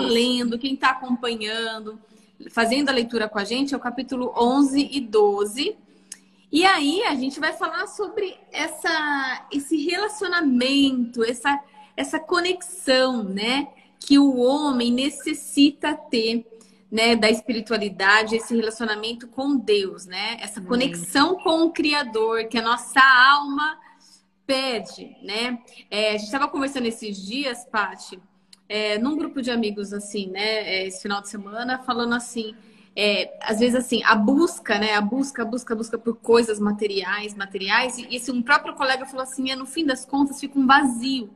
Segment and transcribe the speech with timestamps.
[0.00, 1.98] lendo, quem está acompanhando,
[2.50, 5.76] fazendo a leitura com a gente, é o capítulo 11 e 12.
[6.52, 11.62] E aí a gente vai falar sobre essa, esse relacionamento, essa,
[11.96, 13.68] essa conexão, né?
[14.00, 16.44] Que o homem necessita ter,
[16.90, 17.14] né?
[17.14, 20.38] Da espiritualidade, esse relacionamento com Deus, né?
[20.40, 23.78] Essa conexão com o Criador, que a nossa alma
[24.44, 25.60] pede, né?
[25.88, 28.20] É, a gente estava conversando esses dias, Paty,
[28.70, 30.62] é, num grupo de amigos, assim, né?
[30.62, 32.54] É, esse final de semana, falando assim
[32.94, 34.94] é, às vezes assim, a busca, né?
[34.94, 37.98] A busca, a busca, a busca por coisas materiais, materiais.
[37.98, 41.30] E esse um próprio colega falou assim, é, no fim das contas fica um vazio.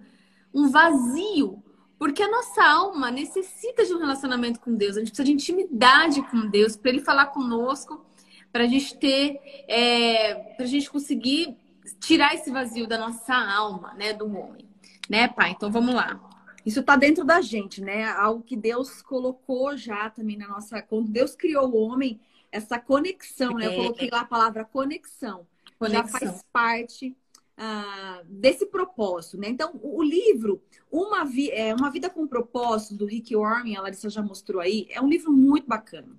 [0.53, 1.63] Um vazio.
[1.99, 4.97] Porque a nossa alma necessita de um relacionamento com Deus.
[4.97, 8.05] A gente precisa de intimidade com Deus, para Ele falar conosco,
[8.53, 11.57] para a gente ter, é, para a gente conseguir
[12.01, 14.69] tirar esse vazio da nossa alma, né, do homem.
[15.09, 15.51] Né, pai?
[15.51, 16.21] Então vamos lá.
[16.65, 18.05] Isso está dentro da gente, né?
[18.05, 20.81] Algo que Deus colocou já também na nossa.
[20.81, 23.67] Quando Deus criou o homem, essa conexão, né?
[23.67, 25.47] Eu coloquei lá a palavra conexão.
[25.79, 26.03] conexão.
[26.03, 27.17] Já faz parte
[27.57, 29.49] ah, desse propósito, né?
[29.49, 31.51] Então, o, livro, uma, Vi...
[31.51, 35.09] é, uma Vida com Propósito, do Rick Warren, a Larissa já mostrou aí, é um
[35.09, 36.19] livro muito bacana.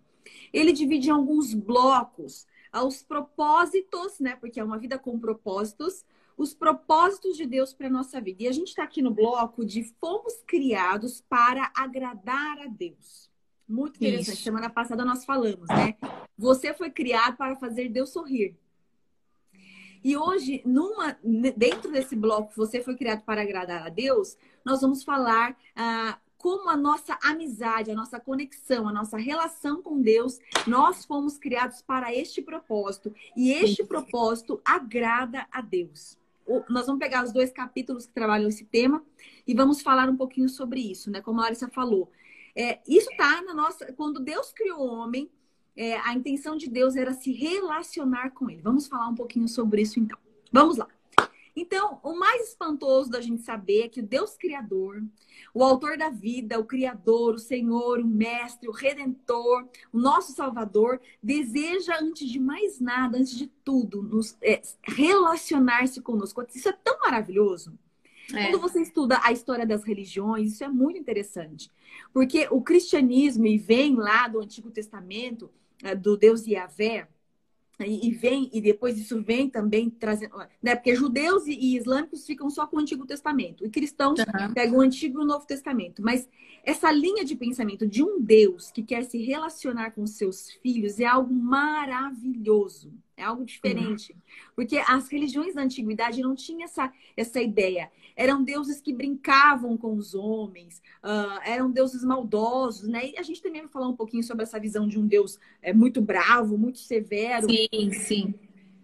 [0.53, 4.35] Ele divide em alguns blocos aos propósitos, né?
[4.35, 6.05] Porque é uma vida com propósitos
[6.37, 8.43] os propósitos de Deus para a nossa vida.
[8.43, 13.29] E a gente está aqui no bloco de fomos criados para agradar a Deus.
[13.67, 14.35] Muito interessante.
[14.35, 14.43] Isso.
[14.43, 15.95] Semana passada nós falamos, né?
[16.37, 18.55] Você foi criado para fazer Deus sorrir.
[20.03, 21.17] E hoje, numa,
[21.57, 26.69] dentro desse bloco, você foi criado para agradar a Deus, nós vamos falar ah, como
[26.69, 32.13] a nossa amizade, a nossa conexão, a nossa relação com Deus, nós fomos criados para
[32.13, 33.11] este propósito.
[33.35, 36.19] E este propósito agrada a Deus
[36.69, 39.03] nós vamos pegar os dois capítulos que trabalham esse tema
[39.47, 41.21] e vamos falar um pouquinho sobre isso, né?
[41.21, 42.11] Como a Larissa falou.
[42.55, 43.91] É, isso está na nossa.
[43.93, 45.29] Quando Deus criou o homem,
[45.75, 48.61] é, a intenção de Deus era se relacionar com ele.
[48.61, 50.17] Vamos falar um pouquinho sobre isso então.
[50.51, 50.87] Vamos lá.
[51.55, 55.01] Então, o mais espantoso da gente saber é que o Deus Criador,
[55.53, 60.99] o autor da vida, o Criador, o Senhor, o Mestre, o Redentor, o nosso Salvador,
[61.23, 66.45] deseja, antes de mais nada, antes de tudo, nos é, relacionar-se conosco.
[66.53, 67.77] Isso é tão maravilhoso.
[68.33, 68.49] É.
[68.49, 71.71] Quando você estuda a história das religiões, isso é muito interessante.
[72.11, 75.49] Porque o cristianismo, e vem lá do Antigo Testamento,
[75.83, 77.07] é, do Deus Yahvé,
[77.79, 80.75] e, vem e depois isso vem também trazendo, né?
[80.75, 84.53] Porque judeus e, islâmicos ficam só com o Antigo Testamento e cristãos uhum.
[84.53, 86.01] pegam o Antigo e o Novo Testamento.
[86.01, 86.29] Mas
[86.63, 91.05] essa linha de pensamento de um Deus que quer se relacionar com seus filhos é
[91.05, 92.93] algo maravilhoso.
[93.17, 94.11] É algo diferente.
[94.13, 94.19] Uhum.
[94.55, 97.89] Porque as religiões da antiguidade não tinham essa, essa ideia.
[98.15, 103.11] Eram deuses que brincavam com os homens, uh, eram deuses maldosos, né?
[103.11, 105.73] E a gente também vai falar um pouquinho sobre essa visão de um Deus é,
[105.73, 107.47] muito bravo, muito severo.
[107.49, 108.33] Sim, sim.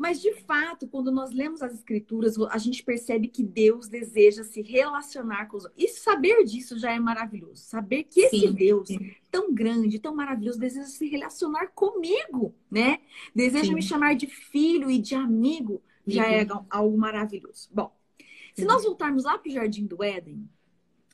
[0.01, 4.59] Mas, de fato, quando nós lemos as escrituras, a gente percebe que Deus deseja se
[4.63, 5.83] relacionar com os outros.
[5.83, 7.61] E saber disso já é maravilhoso.
[7.61, 9.11] Saber que esse sim, Deus sim.
[9.29, 12.97] tão grande, tão maravilhoso, deseja se relacionar comigo, né?
[13.35, 13.75] Deseja sim.
[13.75, 17.69] me chamar de filho e de amigo, já é algo maravilhoso.
[17.71, 17.95] Bom,
[18.53, 20.49] se nós voltarmos lá para o Jardim do Éden,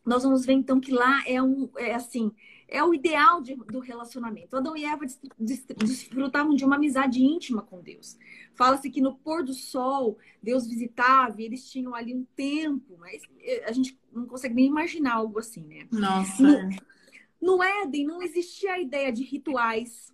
[0.06, 2.32] nós vamos ver então que lá é um, é assim,
[2.68, 4.56] é o ideal de, do relacionamento.
[4.56, 5.06] Adão e Eva
[5.38, 8.18] desfrutavam de uma amizade íntima com Deus.
[8.56, 13.22] Fala-se que no pôr do sol, Deus visitava e eles tinham ali um tempo, mas
[13.40, 15.88] eh, a gente não consegue nem imaginar algo assim, né?
[15.92, 16.44] Nossa.
[17.42, 20.14] No, no Éden não existia a ideia de rituais,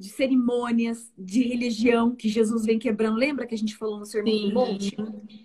[0.00, 3.18] de cerimônias, de religião que Jesus vem quebrando.
[3.18, 4.48] Lembra que a gente falou no Sermão Sim.
[4.48, 4.96] do Monte?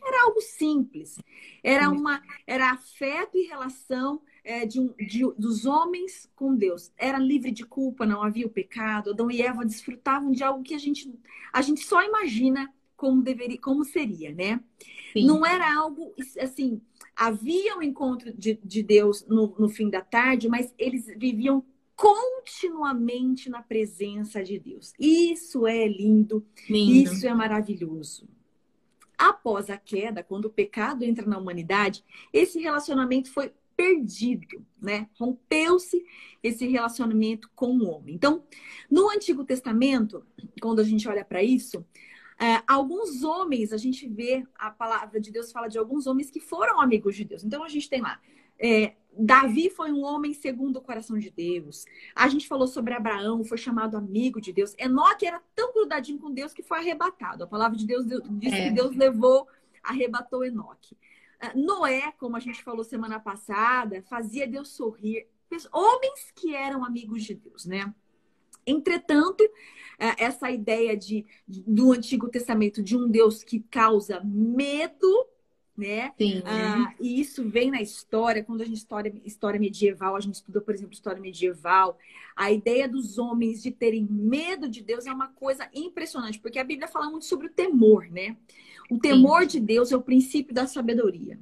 [0.01, 1.19] Era algo simples.
[1.61, 6.91] Era uma era afeto e relação é, de, de, dos homens com Deus.
[6.97, 9.11] Era livre de culpa, não havia o pecado.
[9.11, 11.13] Adão e Eva desfrutavam de algo que a gente,
[11.51, 14.61] a gente só imagina como deveria, como seria, né?
[15.11, 15.25] Sim.
[15.25, 16.81] Não era algo assim.
[17.13, 21.63] Havia o um encontro de, de Deus no, no fim da tarde, mas eles viviam
[21.95, 24.93] continuamente na presença de Deus.
[24.99, 28.27] Isso é lindo, lindo, isso é maravilhoso.
[29.17, 32.03] Após a queda, quando o pecado entra na humanidade,
[32.33, 35.09] esse relacionamento foi perdido, né?
[35.19, 36.05] Rompeu-se
[36.41, 38.15] esse relacionamento com o homem.
[38.15, 38.43] Então,
[38.89, 40.25] no Antigo Testamento,
[40.61, 41.85] quando a gente olha para isso,
[42.39, 46.39] é, alguns homens, a gente vê a palavra de Deus fala de alguns homens que
[46.39, 47.43] foram amigos de Deus.
[47.43, 48.19] Então, a gente tem lá.
[48.57, 51.85] É, Davi foi um homem segundo o coração de Deus.
[52.15, 54.73] A gente falou sobre Abraão, foi chamado amigo de Deus.
[54.77, 57.43] Enoque era tão grudadinho com Deus que foi arrebatado.
[57.43, 58.65] A palavra de Deus diz é.
[58.65, 59.47] que Deus levou,
[59.83, 60.97] arrebatou Enoque.
[61.39, 65.27] Ah, Noé, como a gente falou semana passada, fazia Deus sorrir.
[65.71, 67.93] homens que eram amigos de Deus, né?
[68.67, 69.43] Entretanto,
[69.99, 75.27] é, essa ideia de, do Antigo Testamento de um Deus que causa medo,
[75.77, 76.13] né?
[76.17, 76.41] Sim.
[76.45, 80.61] Ah, e isso vem na história, quando a gente história, história medieval, a gente estuda,
[80.61, 81.97] por exemplo, história medieval,
[82.35, 86.63] a ideia dos homens de terem medo de Deus é uma coisa impressionante, porque a
[86.63, 88.37] Bíblia fala muito sobre o temor, né?
[88.89, 89.47] O temor Sim.
[89.47, 91.39] de Deus é o princípio da sabedoria.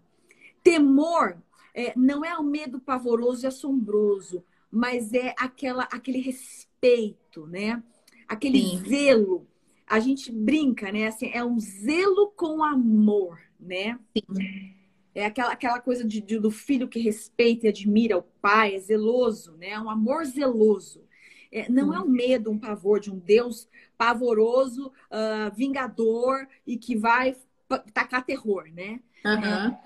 [0.63, 1.37] Temor
[1.73, 7.83] é, não é o medo pavoroso e assombroso, mas é aquela, aquele respeito, né?
[8.27, 8.83] Aquele Sim.
[8.87, 9.47] zelo.
[9.87, 11.07] A gente brinca, né?
[11.07, 13.99] Assim, é um zelo com amor, né?
[14.17, 14.73] Sim.
[15.15, 18.79] É aquela, aquela coisa de, de, do filho que respeita e admira o pai, é
[18.79, 19.69] zeloso, né?
[19.69, 21.03] É um amor zeloso.
[21.51, 26.95] É, não é um medo, um pavor de um Deus pavoroso, uh, vingador e que
[26.95, 27.35] vai
[27.93, 28.99] tacar terror, né?
[29.23, 29.43] Uhum.
[29.43, 29.79] É,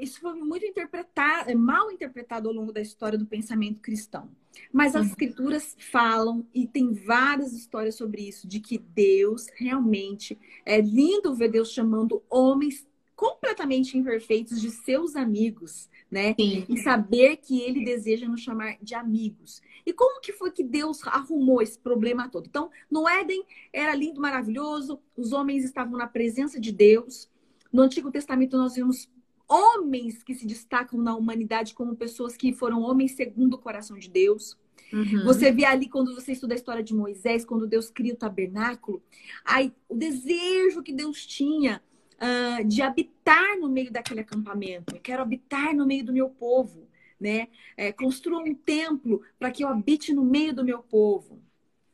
[0.00, 4.28] isso foi muito interpretado, é mal interpretado ao longo da história do pensamento cristão.
[4.72, 5.08] Mas as uhum.
[5.08, 11.48] escrituras falam, e tem várias histórias sobre isso, de que Deus realmente é lindo ver
[11.48, 12.86] Deus chamando homens
[13.16, 16.34] completamente imperfeitos de seus amigos, né?
[16.34, 16.66] Sim.
[16.68, 19.62] E saber que ele deseja nos chamar de amigos.
[19.86, 22.46] E como que foi que Deus arrumou esse problema todo?
[22.46, 27.30] Então, no Éden era lindo, maravilhoso, os homens estavam na presença de Deus.
[27.72, 29.08] No Antigo Testamento nós vimos
[29.48, 34.08] homens que se destacam na humanidade como pessoas que foram homens segundo o coração de
[34.08, 34.56] Deus.
[34.92, 35.24] Uhum.
[35.24, 39.02] Você vê ali quando você estuda a história de Moisés, quando Deus cria o tabernáculo,
[39.44, 41.82] aí o desejo que Deus tinha
[42.14, 44.94] uh, de habitar no meio daquele acampamento.
[44.94, 46.88] Eu quero habitar no meio do meu povo,
[47.18, 47.48] né?
[47.76, 51.42] É, construa um templo para que eu habite no meio do meu povo.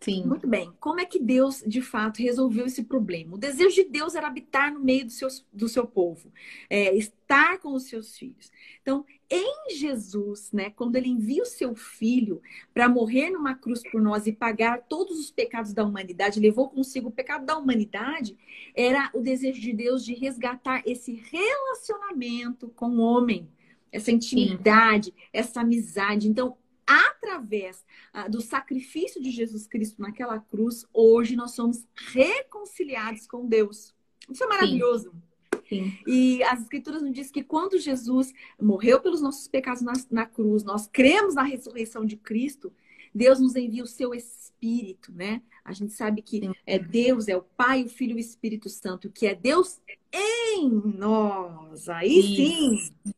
[0.00, 0.24] Sim.
[0.24, 0.72] Muito bem.
[0.80, 3.34] Como é que Deus, de fato, resolveu esse problema?
[3.34, 6.32] O desejo de Deus era habitar no meio do seu, do seu povo,
[6.70, 8.50] é, estar com os seus filhos.
[8.80, 12.40] Então, em Jesus, né, quando ele envia o seu filho
[12.72, 17.10] para morrer numa cruz por nós e pagar todos os pecados da humanidade, levou consigo
[17.10, 18.38] o pecado da humanidade,
[18.74, 23.46] era o desejo de Deus de resgatar esse relacionamento com o homem,
[23.92, 25.14] essa intimidade, Sim.
[25.30, 26.26] essa amizade.
[26.26, 26.56] Então,
[26.90, 33.94] através ah, do sacrifício de Jesus Cristo naquela cruz, hoje nós somos reconciliados com Deus.
[34.30, 35.10] Isso é maravilhoso.
[35.10, 35.30] Sim.
[35.68, 35.96] Sim.
[36.04, 40.64] E as escrituras nos dizem que quando Jesus morreu pelos nossos pecados na, na cruz,
[40.64, 42.72] nós cremos na ressurreição de Cristo,
[43.14, 45.42] Deus nos envia o seu Espírito, né?
[45.64, 46.52] A gente sabe que Sim.
[46.66, 49.80] é Deus, é o Pai, o Filho e o Espírito Santo, que é Deus
[50.12, 51.88] em nós.
[51.88, 52.88] Aí Isso.
[53.06, 53.14] sim,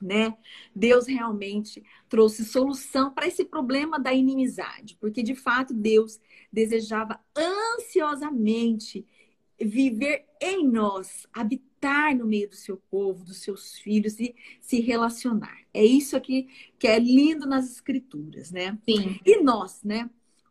[0.00, 0.36] né?
[0.74, 6.18] Deus realmente trouxe solução para esse problema da inimizade, porque de fato Deus
[6.52, 9.06] desejava ansiosamente
[9.60, 15.58] viver em nós, habitar no meio do seu povo, dos seus filhos e se relacionar.
[15.72, 16.48] É isso aqui
[16.78, 18.78] que é lindo nas escrituras, né?
[18.84, 19.20] Sim.
[19.24, 20.08] E nós, né?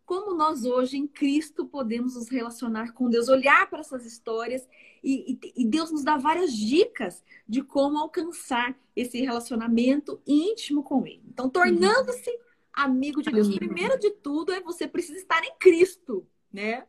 [0.10, 4.68] Como nós hoje em Cristo podemos nos relacionar com Deus, olhar para essas histórias
[5.04, 11.06] e, e, e, Deus nos dá várias dicas de como alcançar esse relacionamento íntimo com
[11.06, 11.22] Ele.
[11.32, 12.40] Então, tornando-se
[12.74, 13.56] amigo de Deus.
[13.56, 16.86] Primeiro de tudo é você precisa estar em Cristo, né?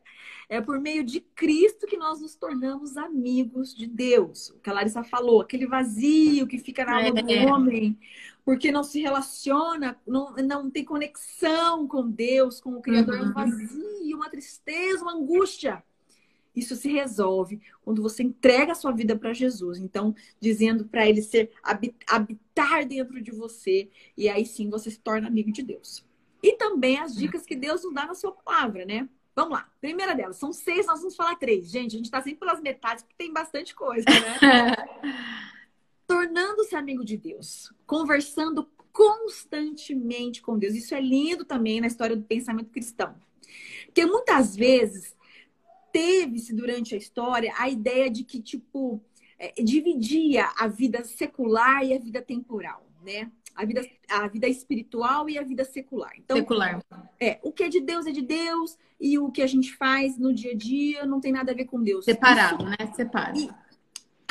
[0.49, 4.49] É por meio de Cristo que nós nos tornamos amigos de Deus.
[4.49, 7.45] O que a Larissa falou, aquele vazio que fica na alma é.
[7.45, 7.99] do homem,
[8.43, 13.15] porque não se relaciona, não, não tem conexão com Deus, com o Criador.
[13.15, 13.21] Uhum.
[13.21, 13.33] É um uhum.
[13.33, 15.83] vazio, uma tristeza, uma angústia.
[16.55, 19.79] Isso se resolve quando você entrega a sua vida para Jesus.
[19.79, 21.51] Então, dizendo para ele ser
[22.07, 26.05] habitar dentro de você, e aí sim você se torna amigo de Deus.
[26.43, 29.07] E também as dicas que Deus nos dá na sua palavra, né?
[29.33, 29.69] Vamos lá.
[29.79, 31.69] Primeira delas, são seis, nós vamos falar três.
[31.69, 34.75] Gente, a gente está sempre pelas metades, porque tem bastante coisa, né?
[36.11, 40.75] Tornando-se amigo de Deus, conversando constantemente com Deus.
[40.75, 43.15] Isso é lindo também na história do pensamento cristão.
[43.85, 45.15] Porque muitas vezes
[45.93, 49.01] teve-se durante a história a ideia de que, tipo,
[49.39, 53.31] é, dividia a vida secular e a vida temporal, né?
[53.55, 56.11] a vida, a vida espiritual e a vida secular.
[56.17, 56.83] Então, secular.
[57.19, 60.17] É, o que é de Deus é de Deus e o que a gente faz
[60.17, 62.05] no dia a dia não tem nada a ver com Deus.
[62.05, 62.93] Separado, isso, né?
[62.93, 63.55] Separado.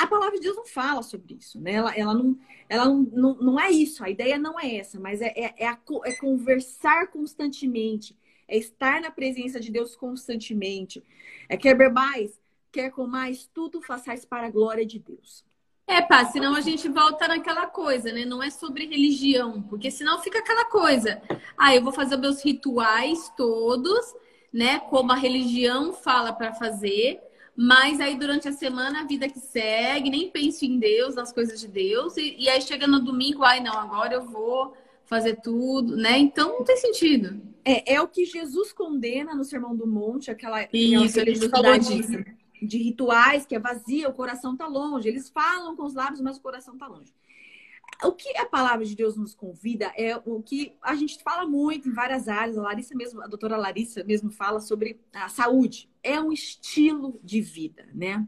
[0.01, 1.73] A palavra de Deus não fala sobre isso, né?
[1.73, 2.35] Ela, ela, não,
[2.67, 5.67] ela não, não, não é isso, a ideia não é essa, mas é, é, é,
[5.67, 8.17] a, é conversar constantemente,
[8.47, 11.03] é estar na presença de Deus constantemente.
[11.47, 12.41] É quer mais,
[12.71, 15.45] quer com mais, tudo façais para a glória de Deus.
[15.85, 18.25] É, pá, senão a gente volta naquela coisa, né?
[18.25, 21.21] Não é sobre religião, porque senão fica aquela coisa.
[21.55, 24.15] Ah, eu vou fazer meus rituais todos,
[24.51, 24.79] né?
[24.79, 27.21] Como a religião fala para fazer,
[27.63, 31.59] mas aí durante a semana a vida que segue, nem penso em Deus, nas coisas
[31.59, 34.75] de Deus, e, e aí chega no domingo, ai não, agora eu vou
[35.05, 36.17] fazer tudo, né?
[36.17, 37.39] Então não tem sentido.
[37.63, 42.25] É, é o que Jesus condena no Sermão do Monte, aquela, Isso, ele falou disso.
[42.63, 45.07] de rituais que é vazia, o coração tá longe.
[45.07, 47.13] Eles falam com os lábios, mas o coração tá longe.
[48.03, 51.87] O que a palavra de Deus nos convida é o que a gente fala muito
[51.87, 52.57] em várias áreas.
[52.57, 55.89] A Larissa mesmo, a doutora Larissa mesmo fala sobre a saúde.
[56.01, 58.27] É um estilo de vida, né?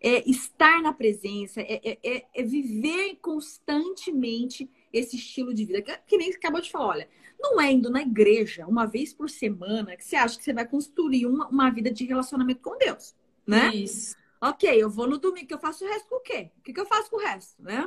[0.00, 5.82] É estar na presença, é, é, é, é viver constantemente esse estilo de vida.
[6.06, 9.96] Que, nem acabou de falar, olha, não é indo na igreja uma vez por semana
[9.96, 13.14] que você acha que você vai construir uma, uma vida de relacionamento com Deus,
[13.46, 13.74] né?
[13.74, 14.16] Isso.
[14.40, 16.50] Ok, eu vou no domingo, que eu faço o resto com o quê?
[16.58, 17.86] O que, que eu faço com o resto, né?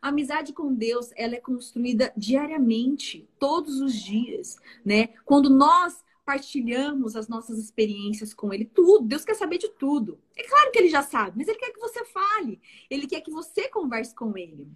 [0.00, 5.08] A amizade com Deus, ela é construída diariamente, todos os dias, né?
[5.24, 10.18] Quando nós partilhamos as nossas experiências com Ele, tudo, Deus quer saber de tudo.
[10.36, 12.60] É claro que Ele já sabe, mas Ele quer que você fale,
[12.90, 14.68] Ele quer que você converse com Ele.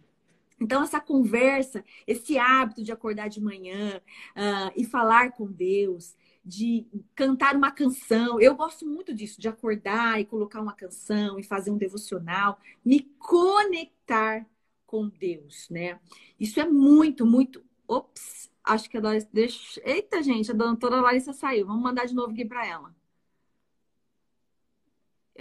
[0.60, 4.00] Então, essa conversa, esse hábito de acordar de manhã
[4.36, 8.38] uh, e falar com Deus, de cantar uma canção.
[8.40, 13.00] Eu gosto muito disso, de acordar e colocar uma canção e fazer um devocional, me
[13.18, 14.46] conectar
[14.90, 16.00] com Deus, né?
[16.38, 17.64] Isso é muito, muito.
[17.86, 19.28] Ops, acho que a Larissa.
[19.32, 19.80] Deixa...
[19.84, 21.64] Eita, gente, a doutora Larissa saiu.
[21.64, 22.92] Vamos mandar de novo aqui para ela.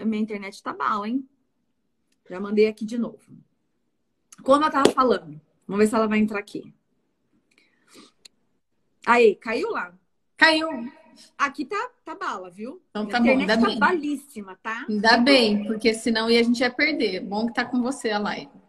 [0.06, 1.28] Minha internet tá mal, hein?
[2.30, 3.18] Já mandei aqui de novo.
[4.44, 5.42] Como eu tava falando.
[5.68, 6.72] Vamos ver se ela vai entrar aqui.
[9.04, 9.98] Aí, caiu lá.
[10.38, 10.70] Caiu.
[11.36, 12.84] Aqui tá, tá bala, viu?
[12.92, 13.80] Então tá bom, ainda tá bem.
[13.80, 14.86] balíssima, tá?
[14.88, 17.22] Ainda bem, porque senão a gente ia perder.
[17.22, 18.60] Bom que tá com você a live.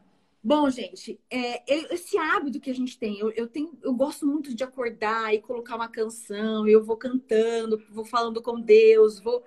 [0.42, 4.54] Bom, gente, é, esse hábito que a gente tem, eu, eu, tenho, eu gosto muito
[4.54, 9.44] de acordar e colocar uma canção, eu vou cantando, vou falando com Deus, vou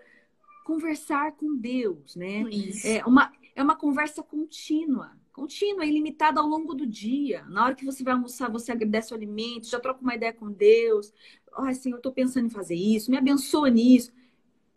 [0.63, 2.43] conversar com Deus, né?
[2.43, 2.87] Isso.
[2.87, 7.43] É uma, é uma conversa contínua contínua, ilimitada ao longo do dia.
[7.49, 10.51] Na hora que você vai almoçar, você agradece o alimento, já troca uma ideia com
[10.51, 11.11] Deus.
[11.57, 14.11] Ai, oh, Senhor, eu estou pensando em fazer isso, me abençoa nisso.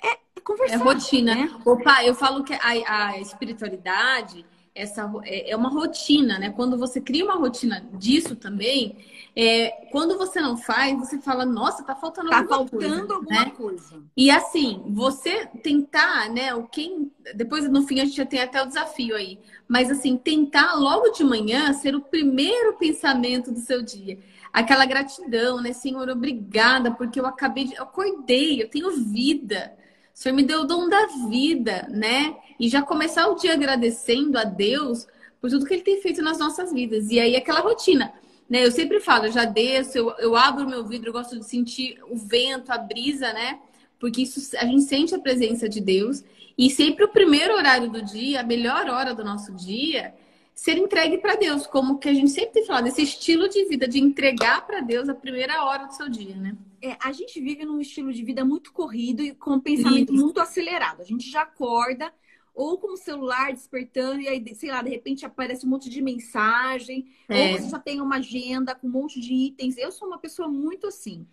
[0.03, 0.75] É, é conversar.
[0.75, 1.35] É rotina.
[1.35, 1.61] Né?
[1.65, 4.45] Opa, eu falo que a, a espiritualidade
[4.77, 6.51] essa é, é uma rotina, né?
[6.51, 8.97] Quando você cria uma rotina disso também,
[9.35, 13.15] é, quando você não faz, você fala, nossa, tá faltando tá alguma faltando coisa.
[13.15, 13.51] alguma né?
[13.51, 14.03] coisa.
[14.17, 16.55] E assim, você tentar, né?
[16.55, 20.17] O quem depois no fim a gente já tem até o desafio aí, mas assim
[20.17, 24.19] tentar logo de manhã ser o primeiro pensamento do seu dia.
[24.53, 27.75] Aquela gratidão, né, Senhor, obrigada, porque eu acabei de.
[27.75, 29.77] Eu acordei, eu tenho vida.
[30.15, 32.35] O Senhor me deu o dom da vida, né?
[32.59, 35.07] E já começar o dia agradecendo a Deus
[35.41, 37.11] por tudo que Ele tem feito nas nossas vidas.
[37.11, 38.13] E aí, aquela rotina.
[38.49, 38.65] Né?
[38.65, 41.99] Eu sempre falo, eu já desço, eu, eu abro meu vidro, eu gosto de sentir
[42.09, 43.59] o vento, a brisa, né?
[43.99, 46.23] Porque isso a gente sente a presença de Deus.
[46.57, 50.15] E sempre o primeiro horário do dia, a melhor hora do nosso dia,
[50.55, 53.87] ser entregue para Deus, como que a gente sempre tem falado, esse estilo de vida
[53.87, 56.57] de entregar para Deus a primeira hora do seu dia, né?
[56.81, 60.23] É, a gente vive num estilo de vida muito corrido e com um pensamento Isso.
[60.23, 61.03] muito acelerado.
[61.03, 62.11] A gente já acorda
[62.57, 66.01] ou com o celular despertando e aí, sei lá, de repente aparece um monte de
[66.01, 67.53] mensagem, É.
[67.53, 69.77] ou você já tem uma agenda com um monte de itens.
[69.77, 71.27] Eu sou uma pessoa muito assim.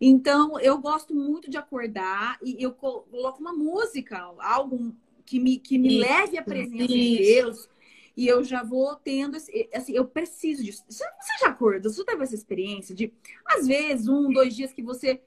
[0.00, 4.96] Então, eu gosto muito de acordar e eu co- coloco uma música, algo
[5.26, 5.98] que me, que me Isso.
[6.00, 7.22] leve à presença de Isso.
[7.22, 7.68] Deus.
[8.16, 10.82] E eu já vou tendo, esse, assim, eu preciso disso.
[10.88, 11.90] Você você já acordou?
[11.90, 13.12] Você já teve essa experiência de,
[13.46, 15.20] às vezes, um, dois dias que você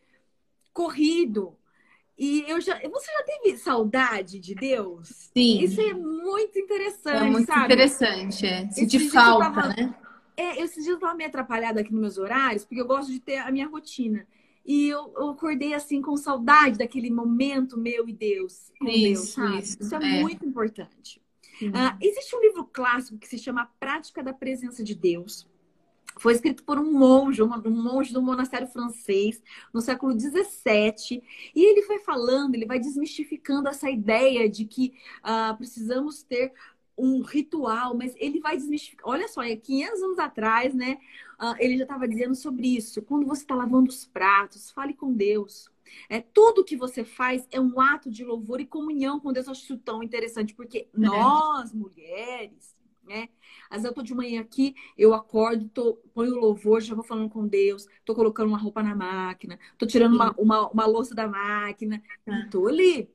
[0.74, 1.56] corrido.
[2.18, 2.80] E eu já.
[2.90, 5.10] Você já teve saudade de Deus?
[5.36, 5.64] Sim.
[5.64, 7.74] Isso é muito interessante, é muito sabe?
[7.74, 8.70] interessante, é.
[8.72, 9.96] Sentir eu falta, tava- né?
[10.36, 13.20] É, esses dias eu tava meio atrapalhada aqui nos meus horários, porque eu gosto de
[13.20, 14.26] ter a minha rotina.
[14.66, 18.72] E eu, eu acordei assim com saudade daquele momento meu e Deus.
[18.80, 19.58] Com Deus, Isso, sabe?
[19.60, 20.22] isso, é, é.
[20.22, 21.22] muito importante.
[21.74, 25.48] Ah, existe um livro clássico que se chama Prática da Presença de Deus.
[26.18, 29.42] Foi escrito por um monge, um monge do monastério francês,
[29.74, 31.24] no século XVII.
[31.56, 36.54] E ele vai falando, ele vai desmistificando essa ideia de que ah, precisamos ter
[36.96, 39.10] um ritual, mas ele vai desmistificar.
[39.10, 41.00] Olha só, é 500 anos atrás, né?
[41.44, 43.02] ah, ele já estava dizendo sobre isso.
[43.02, 45.70] Quando você está lavando os pratos, fale com Deus.
[46.10, 49.48] É, tudo que você faz é um ato de louvor e comunhão com Deus.
[49.48, 53.30] Eu acho isso tão interessante, porque nós, mulheres, né?
[53.70, 57.04] Às vezes eu tô de manhã aqui, eu acordo, tô, ponho o louvor, já vou
[57.04, 61.14] falando com Deus, tô colocando uma roupa na máquina, tô tirando uma, uma, uma louça
[61.16, 63.13] da máquina, e tô ali.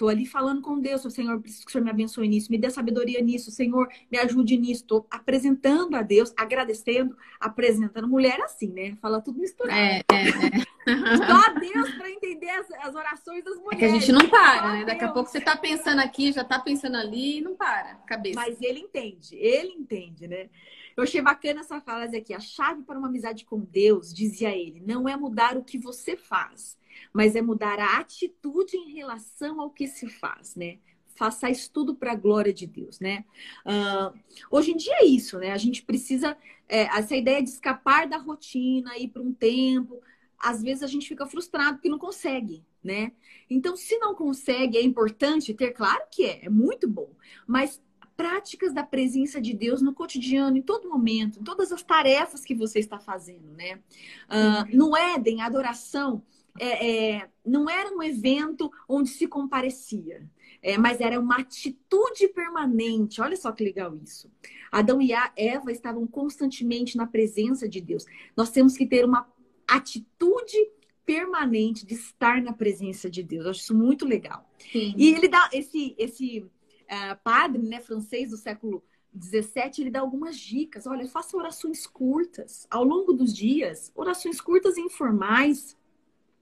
[0.00, 2.70] Tô ali falando com Deus, Senhor, preciso que o Senhor me abençoe nisso, me dê
[2.70, 4.82] sabedoria nisso, Senhor, me ajude nisso.
[4.86, 8.08] Tô apresentando a Deus, agradecendo, apresentando.
[8.08, 8.96] Mulher é assim, né?
[9.02, 9.78] Fala tudo misturado.
[9.78, 11.16] É, é, é.
[11.18, 13.78] Só Deus para entender as, as orações das É mulheres.
[13.78, 14.84] que a gente não para, Só né?
[14.86, 15.12] Daqui a Deus.
[15.12, 17.96] pouco você tá pensando aqui, já tá pensando ali e não para.
[18.06, 18.40] Cabeça.
[18.40, 20.48] Mas ele entende, ele entende, né?
[20.96, 22.32] Eu achei bacana essa frase aqui.
[22.32, 26.16] A chave para uma amizade com Deus, dizia ele, não é mudar o que você
[26.16, 26.78] faz,
[27.12, 30.78] mas é mudar a atitude em relação ao que se faz, né?
[31.14, 33.24] Faça isso tudo para a glória de Deus, né?
[33.66, 34.18] Uh,
[34.50, 35.52] hoje em dia é isso, né?
[35.52, 36.36] A gente precisa,
[36.68, 40.00] é, essa ideia de escapar da rotina, ir para um tempo,
[40.38, 43.12] às vezes a gente fica frustrado porque não consegue, né?
[43.48, 47.10] Então, se não consegue, é importante ter, claro que é, é muito bom,
[47.46, 47.82] mas
[48.20, 52.54] práticas da presença de Deus no cotidiano, em todo momento, em todas as tarefas que
[52.54, 53.80] você está fazendo, né?
[54.28, 56.22] Uh, no Éden, a adoração
[56.58, 60.28] é, é, não era um evento onde se comparecia,
[60.62, 63.20] é, mas era uma atitude permanente.
[63.20, 64.30] Olha só que legal isso.
[64.70, 68.04] Adão e Eva estavam constantemente na presença de Deus.
[68.36, 69.26] Nós temos que ter uma
[69.66, 70.56] atitude
[71.04, 73.44] permanente de estar na presença de Deus.
[73.44, 74.48] Eu acho isso muito legal.
[74.70, 74.94] Sim.
[74.96, 80.38] E ele dá esse esse uh, padre, né, francês do século 17, ele dá algumas
[80.38, 80.86] dicas.
[80.86, 85.76] Olha, faça orações curtas ao longo dos dias, orações curtas e informais,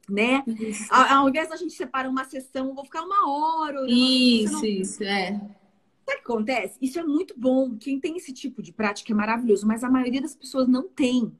[0.08, 0.42] né?
[0.46, 0.86] Isso.
[0.90, 3.82] Ao, ao invés da gente separar uma sessão, vou ficar uma hora.
[3.82, 4.64] Orando, isso, não...
[4.64, 5.32] isso, é.
[5.32, 6.78] Sabe o que acontece?
[6.80, 7.76] Isso é muito bom.
[7.76, 11.32] Quem tem esse tipo de prática é maravilhoso, mas a maioria das pessoas não tem.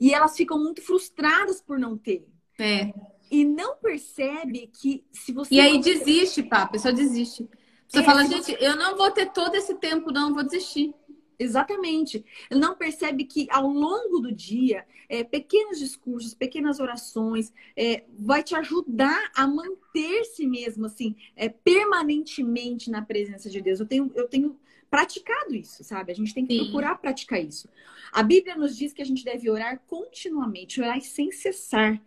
[0.00, 2.26] E elas ficam muito frustradas por não ter.
[2.58, 2.92] É.
[3.30, 5.54] E não percebe que se você.
[5.54, 7.48] E aí desiste, pá, a pessoa desiste.
[7.88, 8.58] Você é, fala, gente, você...
[8.60, 10.94] eu não vou ter todo esse tempo, não, vou desistir.
[11.42, 12.24] Exatamente.
[12.48, 18.44] Ele não percebe que ao longo do dia, é, pequenos discursos, pequenas orações, é, vai
[18.44, 23.80] te ajudar a manter-se mesmo assim, é, permanentemente na presença de Deus.
[23.80, 24.56] Eu tenho, eu tenho
[24.88, 26.12] praticado isso, sabe?
[26.12, 26.64] A gente tem que Sim.
[26.64, 27.68] procurar praticar isso.
[28.12, 32.00] A Bíblia nos diz que a gente deve orar continuamente, orar sem cessar.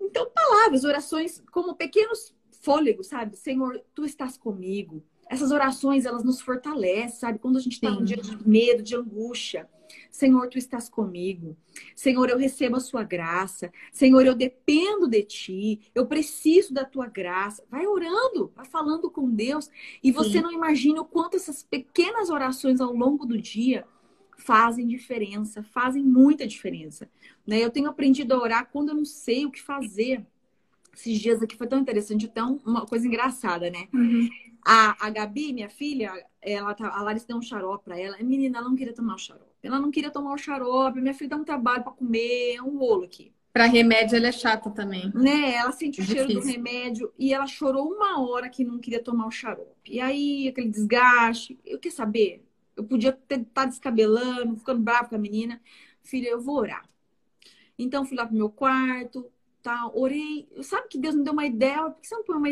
[0.00, 3.36] Então, palavras, orações como pequenos fôlegos, sabe?
[3.36, 7.38] Senhor, tu estás comigo essas orações, elas nos fortalecem, sabe?
[7.38, 9.68] Quando a gente está num dia de medo, de angústia.
[10.10, 11.56] Senhor, tu estás comigo.
[11.94, 13.70] Senhor, eu recebo a sua graça.
[13.92, 15.80] Senhor, eu dependo de ti.
[15.94, 17.62] Eu preciso da tua graça.
[17.70, 19.68] Vai orando, vai falando com Deus.
[20.02, 20.40] E você Sim.
[20.40, 23.84] não imagina o quanto essas pequenas orações ao longo do dia
[24.38, 27.10] fazem diferença, fazem muita diferença.
[27.46, 27.62] Né?
[27.62, 30.24] Eu tenho aprendido a orar quando eu não sei o que fazer.
[30.94, 33.86] Esses dias aqui foi tão interessante, tão uma coisa engraçada, né?
[33.92, 34.28] Uhum.
[34.68, 38.16] A, a Gabi, minha filha, ela tá, a Larissa deu um xarope pra ela.
[38.18, 39.46] Menina, ela não queria tomar o xarope.
[39.62, 41.00] Ela não queria tomar o xarope.
[41.00, 43.32] Minha filha dá um trabalho para comer, é um rolo aqui.
[43.52, 45.08] Para remédio, ela é chata também.
[45.14, 45.54] Né?
[45.54, 49.00] Ela sente o é cheiro do remédio e ela chorou uma hora que não queria
[49.00, 49.88] tomar o xarope.
[49.88, 51.56] E aí, aquele desgaste.
[51.64, 52.44] Eu quer saber?
[52.76, 55.60] Eu podia estar tá descabelando, ficando bravo com a menina.
[56.02, 56.84] Filha, eu vou orar.
[57.78, 59.30] Então, fui lá pro meu quarto,
[59.62, 59.88] tá?
[59.94, 60.48] Orei.
[60.62, 61.88] Sabe que Deus me deu uma ideia?
[61.88, 62.50] Por que você não põe uma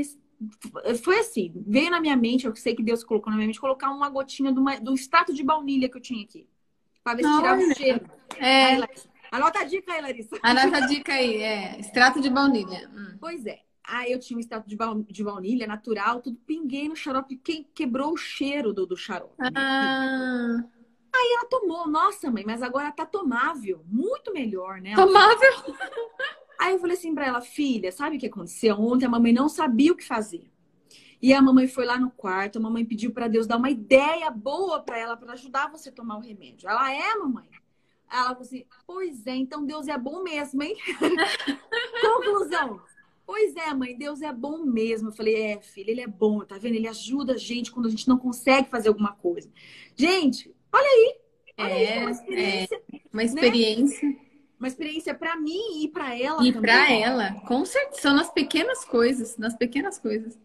[1.02, 3.90] foi assim, veio na minha mente, eu sei que Deus colocou na minha mente, colocar
[3.90, 6.46] uma gotinha do, uma, do extrato de baunilha que eu tinha aqui.
[7.02, 8.00] Pra ver se tirava o cheiro.
[8.38, 8.64] É.
[8.64, 8.88] Aí,
[9.30, 10.38] Anota a dica aí, Larissa.
[10.42, 11.80] Anota a dica aí, é.
[11.80, 12.88] Extrato de baunilha.
[12.94, 13.16] Hum.
[13.20, 13.61] Pois é.
[13.87, 14.76] Aí eu tinha um extrato de,
[15.12, 19.35] de baunilha natural, tudo pinguei no xarope, que quebrou o cheiro do, do xarope.
[19.54, 20.64] Ah.
[21.14, 24.94] Aí ela tomou, nossa mãe, mas agora tá tomável, muito melhor, né?
[24.94, 25.52] Tomável?
[26.64, 28.74] Aí eu falei assim pra ela, filha, sabe o que aconteceu?
[28.77, 30.50] Ontem a mamãe não sabia o que fazer.
[31.20, 34.31] E a mamãe foi lá no quarto, a mamãe pediu para Deus dar uma ideia
[34.31, 36.66] boa para ela para ajudar você a tomar o remédio.
[36.66, 37.46] Ela é, mamãe.
[38.11, 40.74] Ela falou assim: "Pois é, então Deus é bom mesmo, hein?"
[42.00, 42.81] Conclusão.
[43.27, 45.09] Pois é, mãe, Deus é bom mesmo.
[45.09, 46.77] Eu falei: "É, filha, ele é bom, tá vendo?
[46.77, 49.50] Ele ajuda a gente quando a gente não consegue fazer alguma coisa."
[49.94, 51.16] Gente, olha aí.
[51.59, 52.83] Olha é, aí, uma experiência.
[52.90, 54.09] É uma experiência.
[54.09, 54.23] Né?
[54.64, 58.83] Uma experiência para mim e para ela e para ela com certeza são nas pequenas
[58.83, 60.38] coisas nas pequenas coisas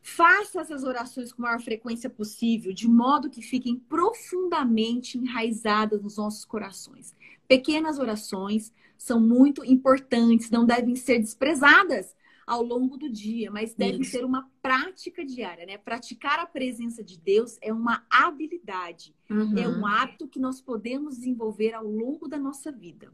[0.00, 6.16] faça essas orações com a maior frequência possível de modo que fiquem profundamente enraizadas nos
[6.16, 7.14] nossos corações
[7.46, 14.02] pequenas orações são muito importantes não devem ser desprezadas ao longo do dia, mas deve
[14.02, 15.78] ser uma prática diária, né?
[15.78, 19.56] Praticar a presença de Deus é uma habilidade, uhum.
[19.56, 23.12] é um hábito que nós podemos desenvolver ao longo da nossa vida.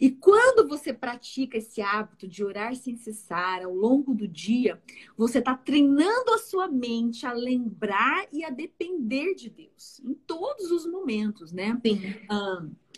[0.00, 4.80] E quando você pratica esse hábito de orar sem cessar ao longo do dia,
[5.16, 10.70] você está treinando a sua mente a lembrar e a depender de Deus em todos
[10.70, 11.76] os momentos, né?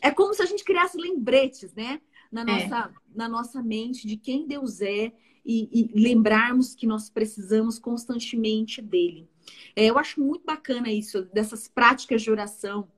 [0.03, 2.01] É como se a gente criasse lembretes, né?
[2.31, 2.45] Na é.
[2.45, 2.93] nossa, é.
[3.15, 5.13] na nossa mente de quem Deus é
[5.45, 9.27] e, e lembrarmos que nós precisamos constantemente dele.
[9.75, 12.89] É, eu acho muito bacana isso, dessas práticas de oração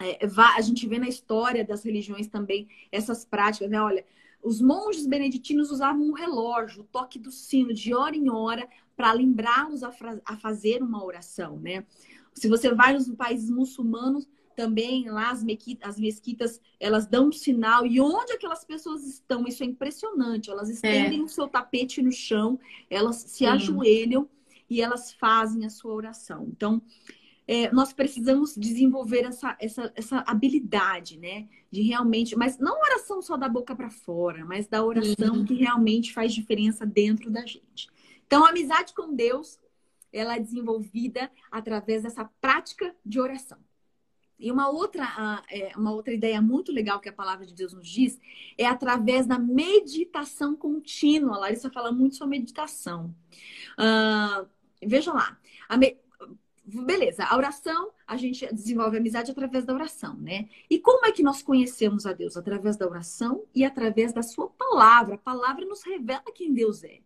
[0.00, 0.18] é,
[0.56, 3.80] a gente vê na história das religiões também essas práticas, né?
[3.80, 4.04] Olha,
[4.42, 9.12] os monges beneditinos usavam um relógio, o toque do sino, de hora em hora, para
[9.12, 9.92] lembrá-los a,
[10.24, 11.84] a, fazer uma oração, né?
[12.34, 17.32] Se você vai nos países muçulmanos, também lá as, mequitas, as mesquitas, elas dão um
[17.32, 17.86] sinal.
[17.86, 19.46] E onde aquelas pessoas estão?
[19.46, 20.50] Isso é impressionante.
[20.50, 21.22] Elas estendem é.
[21.22, 23.46] o seu tapete no chão, elas se Sim.
[23.46, 24.28] ajoelham
[24.68, 26.46] e elas fazem a sua oração.
[26.50, 26.80] Então,
[27.46, 31.48] é, nós precisamos desenvolver essa, essa, essa habilidade, né?
[31.70, 35.44] De realmente, mas não oração só da boca para fora, mas da oração uhum.
[35.44, 37.88] que realmente faz diferença dentro da gente.
[38.26, 39.58] Então, a amizade com Deus,
[40.12, 43.58] ela é desenvolvida através dessa prática de oração.
[44.38, 47.88] E uma outra, é, uma outra ideia muito legal que a palavra de Deus nos
[47.88, 48.18] diz
[48.58, 51.36] é através da meditação contínua.
[51.36, 53.14] A Larissa fala muito sobre meditação.
[53.78, 54.48] Uh,
[54.82, 55.38] veja lá.
[55.78, 55.96] Me...
[56.66, 60.48] Beleza, a oração, a gente desenvolve amizade através da oração, né?
[60.70, 62.38] E como é que nós conhecemos a Deus?
[62.38, 65.16] Através da oração e através da sua palavra.
[65.16, 67.00] A palavra nos revela quem Deus é.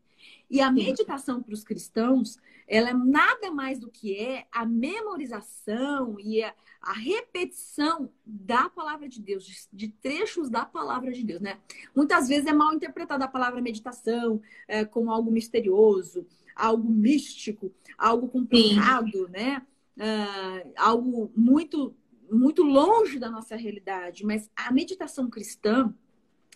[0.51, 6.19] E a meditação para os cristãos, ela é nada mais do que é a memorização
[6.21, 11.41] e a, a repetição da palavra de Deus, de, de, trechos da palavra de Deus,
[11.41, 11.59] né?
[11.95, 16.27] Muitas vezes é mal interpretada a palavra meditação é, como algo misterioso,
[16.59, 19.27] algo místico, algo complicado, Sim.
[19.31, 19.63] né?
[19.97, 21.95] Uh, algo muito
[22.31, 25.93] muito longe da nossa realidade, mas a meditação cristã,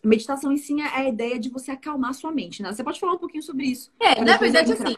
[0.05, 2.71] meditação em si é a ideia de você acalmar sua mente, né?
[2.71, 3.91] Você pode falar um pouquinho sobre isso?
[3.99, 4.95] É, na verdade, assim,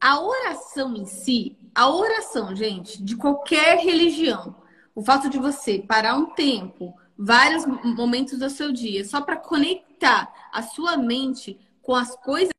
[0.00, 4.56] a oração em si, a oração, gente, de qualquer religião,
[4.94, 10.32] o fato de você parar um tempo, vários momentos do seu dia, só para conectar
[10.52, 12.57] a sua mente com as coisas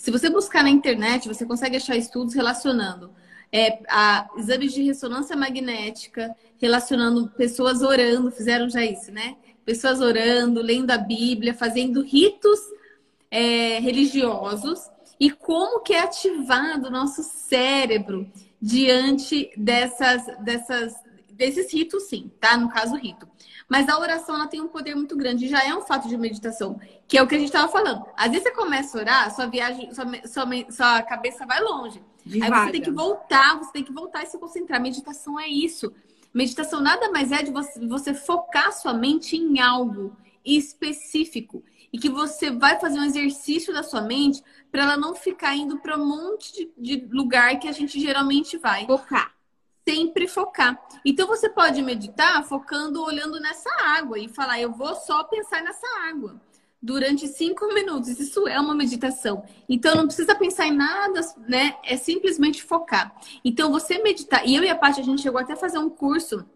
[0.00, 3.10] Se você buscar na internet, você consegue achar estudos relacionando
[3.52, 9.36] é, a exames de ressonância magnética, relacionando pessoas orando, fizeram já isso, né?
[9.62, 12.58] Pessoas orando, lendo a Bíblia, fazendo ritos
[13.30, 14.88] é, religiosos
[15.20, 18.26] e como que é ativado o nosso cérebro
[18.58, 20.94] diante dessas, dessas,
[21.40, 22.54] desses ritos, sim, tá?
[22.54, 23.26] No caso, rito.
[23.66, 26.78] Mas a oração ela tem um poder muito grande, já é um fato de meditação,
[27.08, 28.04] que é o que a gente estava falando.
[28.14, 32.04] Às vezes você começa a orar, sua viagem, sua, sua, sua cabeça vai longe.
[32.42, 34.80] Aí você tem que voltar, você tem que voltar e se concentrar.
[34.82, 35.90] Meditação é isso.
[36.32, 42.10] Meditação nada mais é de você, você focar sua mente em algo específico e que
[42.10, 46.06] você vai fazer um exercício da sua mente para ela não ficar indo para um
[46.06, 48.86] monte de, de, lugar que a gente geralmente vai.
[48.86, 49.32] Focar.
[49.90, 50.80] Sempre focar.
[51.04, 55.86] Então você pode meditar focando, olhando nessa água e falar: eu vou só pensar nessa
[56.08, 56.40] água
[56.80, 58.08] durante cinco minutos.
[58.08, 59.42] Isso é uma meditação.
[59.68, 61.76] Então não precisa pensar em nada, né?
[61.84, 63.14] É simplesmente focar.
[63.44, 64.46] Então você meditar.
[64.46, 66.46] E eu e a Paty, a gente chegou até a fazer um curso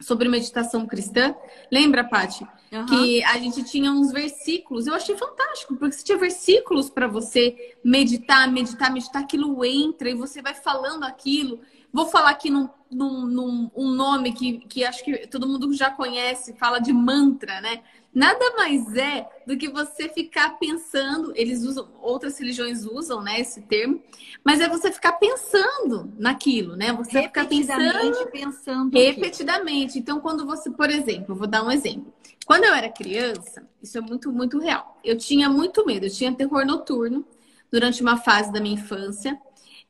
[0.00, 1.34] sobre meditação cristã.
[1.70, 2.46] Lembra, Paty?
[2.72, 2.86] Uhum.
[2.86, 4.86] Que a gente tinha uns versículos.
[4.86, 10.14] Eu achei fantástico, porque você tinha versículos para você meditar, meditar, meditar, aquilo entra e
[10.14, 11.60] você vai falando aquilo.
[11.92, 15.90] Vou falar aqui num, num, num um nome que, que acho que todo mundo já
[15.90, 17.82] conhece, fala de mantra, né?
[18.14, 23.60] Nada mais é do que você ficar pensando, eles usam, outras religiões usam, né, esse
[23.62, 24.02] termo,
[24.42, 26.92] mas é você ficar pensando naquilo, né?
[26.92, 29.98] Você ficar pensando, pensando repetidamente.
[29.98, 32.12] Então, quando você, por exemplo, vou dar um exemplo.
[32.46, 34.98] Quando eu era criança, isso é muito, muito real.
[35.04, 37.24] Eu tinha muito medo, eu tinha terror noturno
[37.70, 39.38] durante uma fase da minha infância.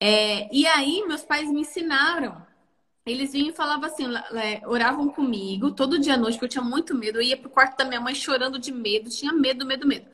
[0.00, 2.46] É, e aí, meus pais me ensinaram
[3.10, 4.04] eles vinham e falavam assim,
[4.66, 7.18] oravam comigo todo dia à noite, porque eu tinha muito medo.
[7.18, 10.06] Eu ia pro quarto da minha mãe chorando de medo, tinha medo, medo, medo.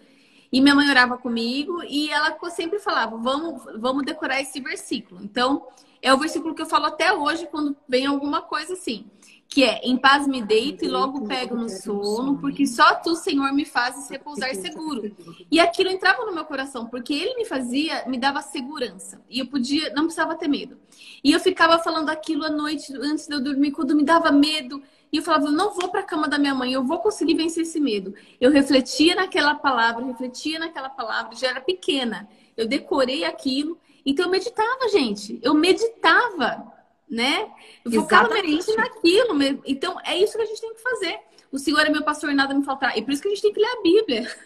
[0.53, 5.21] E minha mãe orava comigo e ela sempre falava: vamos, vamos decorar esse versículo.
[5.23, 5.67] Então,
[6.01, 9.11] é o versículo que eu falo até hoje quando vem alguma coisa assim
[9.55, 13.53] que é em paz me deito e logo pego no sono, porque só tu, Senhor,
[13.53, 15.15] me fazes repousar seguro.
[15.49, 19.23] E aquilo entrava no meu coração, porque ele me fazia, me dava segurança.
[19.31, 20.77] E eu podia, não precisava ter medo.
[21.23, 24.83] E eu ficava falando aquilo à noite, antes de eu dormir, quando me dava medo.
[25.13, 27.63] E eu falava, não vou para a cama da minha mãe, eu vou conseguir vencer
[27.63, 28.13] esse medo.
[28.41, 32.29] Eu refletia naquela palavra, refletia naquela palavra, já era pequena.
[32.57, 33.79] Eu decorei aquilo.
[34.05, 35.39] Então eu meditava, gente.
[35.45, 36.74] Eu meditava
[37.09, 37.51] né?
[38.43, 39.63] Mente naquilo.
[39.65, 41.19] Então, é isso que a gente tem que fazer.
[41.51, 42.97] O Senhor é meu pastor e nada me faltará.
[42.97, 44.37] E por isso que a gente tem que ler a Bíblia.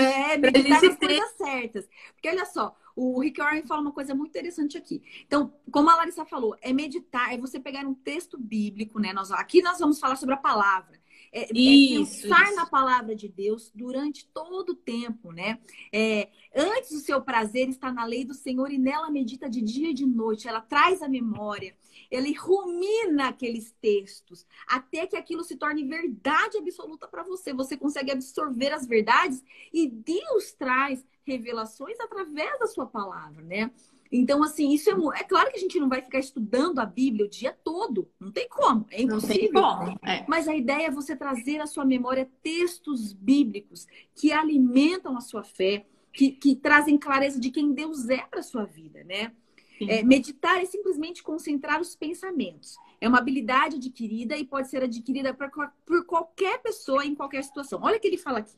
[0.00, 1.06] É, meditar nas ter...
[1.06, 1.88] coisas certas.
[2.14, 5.02] Porque olha só, o Rick Warren fala uma coisa muito interessante aqui.
[5.26, 9.12] Então, como a Larissa falou, é meditar, é você pegar um texto bíblico, né?
[9.12, 10.96] Nós, aqui nós vamos falar sobre a palavra.
[11.36, 12.56] É, isso, é pensar isso.
[12.56, 15.58] na palavra de Deus durante todo o tempo, né?
[15.92, 19.90] É, antes o seu prazer está na lei do Senhor e nela medita de dia
[19.90, 20.46] e de noite.
[20.46, 21.74] Ela traz a memória
[22.10, 27.52] ele rumina aqueles textos até que aquilo se torne verdade absoluta para você.
[27.52, 29.42] Você consegue absorver as verdades
[29.72, 33.70] e Deus traz revelações através da sua palavra, né?
[34.16, 37.26] Então, assim, isso é, é claro que a gente não vai ficar estudando a Bíblia
[37.26, 38.08] o dia todo.
[38.20, 39.60] Não tem como, é impossível.
[39.60, 39.98] Como.
[40.06, 40.24] É.
[40.28, 45.42] Mas a ideia é você trazer à sua memória textos bíblicos que alimentam a sua
[45.42, 49.32] fé, que, que trazem clareza de quem Deus é para sua vida, né?
[49.80, 52.76] É, meditar é simplesmente concentrar os pensamentos.
[53.00, 55.50] É uma habilidade adquirida e pode ser adquirida por,
[55.84, 57.80] por qualquer pessoa em qualquer situação.
[57.82, 58.54] Olha o que ele fala aqui.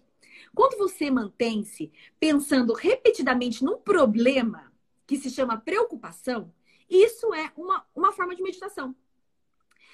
[0.55, 1.91] Quando você mantém-se
[2.21, 4.76] pensando repetidamente num problema
[5.07, 6.53] que se chama preocupação,
[6.89, 8.95] isso é uma, uma forma de meditação.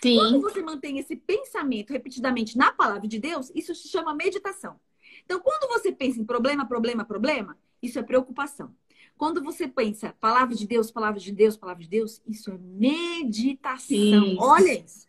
[0.02, 0.16] Sim.
[0.16, 4.80] Quando você mantém esse pensamento repetidamente na palavra de Deus, isso se chama meditação.
[5.24, 8.74] Então, quando você pensa em problema, problema, problema, isso é preocupação.
[9.16, 13.94] Quando você pensa palavra de Deus, palavra de Deus, palavra de Deus, isso é meditação.
[13.94, 14.40] Isso.
[14.40, 15.06] Olha isso.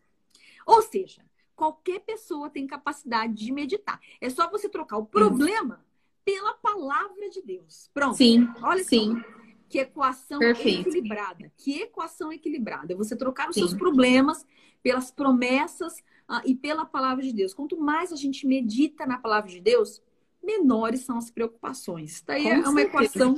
[0.68, 4.00] Ou seja, qualquer pessoa tem capacidade de meditar.
[4.22, 5.84] É só você trocar o problema
[6.24, 7.90] pela palavra de Deus.
[7.94, 8.18] Pronto.
[8.18, 8.48] Sim.
[8.62, 9.20] Olha sim.
[9.20, 9.43] Só.
[9.74, 10.90] Que equação Perfeito.
[10.90, 11.52] equilibrada.
[11.58, 12.96] Que equação equilibrada.
[12.96, 13.62] Você trocar os sim.
[13.62, 14.46] seus problemas
[14.84, 15.96] pelas promessas
[16.28, 17.56] ah, e pela palavra de Deus.
[17.56, 20.00] Quanto mais a gente medita na palavra de Deus,
[20.44, 22.22] menores são as preocupações.
[22.24, 23.34] Daí é uma equação,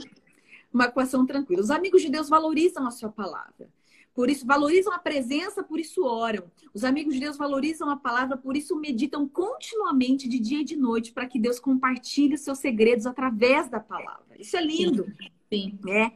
[0.73, 1.61] uma equação tranquila.
[1.61, 3.69] Os amigos de Deus valorizam a sua palavra.
[4.13, 6.51] Por isso, valorizam a presença, por isso oram.
[6.73, 10.75] Os amigos de Deus valorizam a palavra, por isso meditam continuamente, de dia e de
[10.75, 14.35] noite, para que Deus compartilhe os seus segredos através da palavra.
[14.37, 15.05] Isso é lindo.
[15.05, 15.34] Sim.
[15.83, 16.11] Né?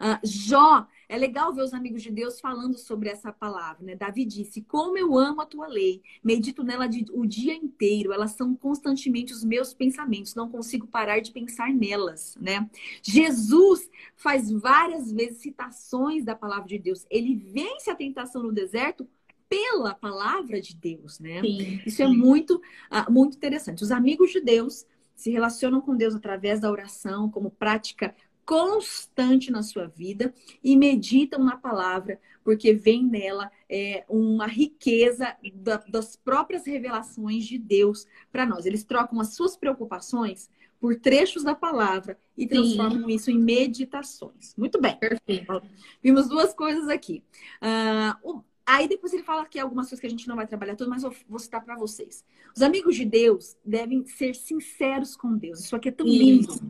[0.00, 3.96] Uh, Jó, é legal ver os amigos de Deus falando sobre essa palavra, né?
[3.96, 8.54] Davi disse: Como eu amo a tua lei, medito nela o dia inteiro, elas são
[8.54, 12.70] constantemente os meus pensamentos, não consigo parar de pensar nelas, né?
[13.02, 17.04] Jesus faz várias vezes citações da palavra de Deus.
[17.10, 19.08] Ele vence a tentação no deserto
[19.48, 21.40] pela palavra de Deus, né?
[21.40, 23.82] Sim, Isso é muito, uh, muito interessante.
[23.82, 28.14] Os amigos de Deus se relacionam com Deus através da oração, como prática
[28.44, 35.76] constante na sua vida e meditam na palavra, porque vem nela é, uma riqueza da,
[35.88, 38.66] das próprias revelações de Deus para nós.
[38.66, 40.50] Eles trocam as suas preocupações
[40.80, 43.14] por trechos da palavra e transformam Sim.
[43.14, 44.54] isso em meditações.
[44.56, 44.96] Muito bem.
[44.96, 45.62] Perfeito.
[46.02, 47.22] Vimos duas coisas aqui.
[47.62, 50.90] Uh, Aí depois ele fala aqui algumas coisas que a gente não vai trabalhar tudo,
[50.90, 52.24] mas eu vou citar para vocês.
[52.54, 55.58] Os amigos de Deus devem ser sinceros com Deus.
[55.58, 56.62] Isso aqui é tão Isso.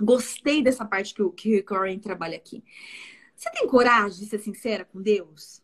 [0.00, 2.62] Gostei dessa parte que o, que o Warren trabalha aqui.
[3.34, 5.62] Você tem coragem de ser sincera com Deus?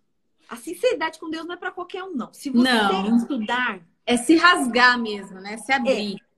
[0.48, 2.32] A sinceridade com Deus não é para qualquer um, não.
[2.32, 3.16] Se você não.
[3.16, 3.86] estudar.
[4.04, 5.56] É se rasgar mesmo, né?
[5.58, 6.16] Se abrir.
[6.16, 6.30] É.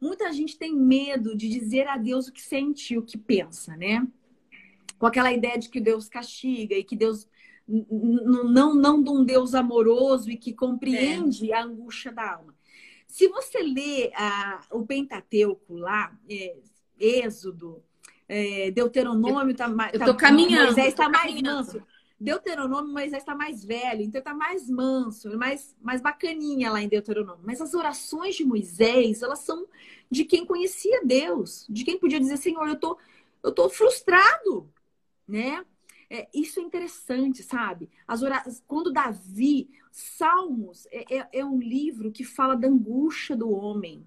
[0.00, 4.06] Muita gente tem medo de dizer a Deus o que sente, o que pensa, né?
[4.98, 7.28] Com aquela ideia de que Deus castiga e que Deus
[7.68, 11.56] não não de um Deus amoroso e que compreende é.
[11.56, 12.54] a angústia da alma.
[13.06, 16.56] Se você lê a, o Pentateuco lá, é,
[16.98, 17.82] Êxodo,
[18.28, 19.92] é, Deuteronômio está mais.
[19.92, 20.66] Eu tá tô tá, caminhando.
[20.66, 21.82] Moisés está mais manso.
[22.20, 27.44] Deuteronômio, Moisés está mais velho, então está mais manso, mais, mais bacaninha lá em Deuteronômio.
[27.44, 29.66] Mas as orações de Moisés, elas são
[30.10, 32.98] de quem conhecia Deus, de quem podia dizer, Senhor, eu tô,
[33.42, 34.68] eu tô frustrado,
[35.28, 35.64] né?
[36.10, 37.88] É, isso é interessante, sabe?
[38.06, 43.50] As orações, quando Davi, Salmos é, é, é um livro que fala da angústia do
[43.50, 44.04] homem,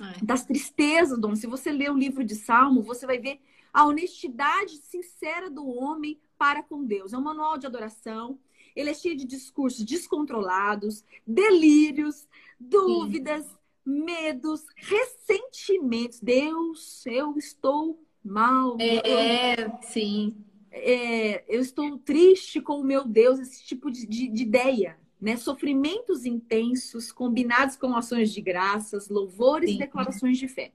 [0.00, 0.24] é.
[0.24, 1.36] das tristezas do homem.
[1.36, 3.40] Se você ler o livro de Salmo, você vai ver
[3.72, 7.12] a honestidade sincera do homem para com Deus.
[7.12, 8.38] É um manual de adoração.
[8.74, 12.28] Ele é cheio de discursos descontrolados, delírios,
[12.60, 14.04] dúvidas, Sim.
[14.04, 16.20] medos, ressentimentos.
[16.20, 18.76] Deus, eu estou mal.
[18.78, 20.36] É, eu, sim.
[20.70, 25.36] É, eu estou triste com o meu Deus, esse tipo de, de, de ideia né?
[25.36, 29.76] Sofrimentos intensos, combinados com ações de graças, louvores Sim.
[29.76, 30.72] e declarações de fé.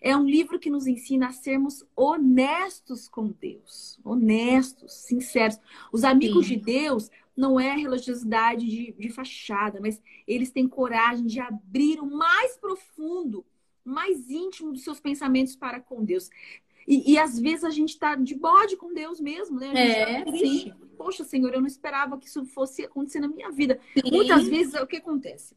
[0.00, 5.58] É um livro que nos ensina a sermos honestos com Deus, honestos, sinceros.
[5.92, 6.58] Os amigos Sim.
[6.58, 12.06] de Deus não é religiosidade de, de fachada, mas eles têm coragem de abrir o
[12.06, 13.44] mais profundo,
[13.84, 16.28] mais íntimo dos seus pensamentos para com Deus.
[16.86, 19.70] E, e às vezes a gente está de bode com Deus mesmo, né?
[19.70, 20.72] A gente é, tá sim.
[20.96, 23.80] Poxa, Senhor, eu não esperava que isso fosse acontecer na minha vida.
[23.94, 24.10] Sim.
[24.10, 25.56] Muitas vezes o que acontece?